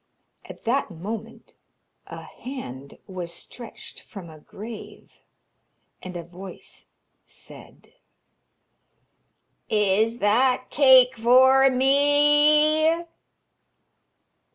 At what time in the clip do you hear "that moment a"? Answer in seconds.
0.63-2.23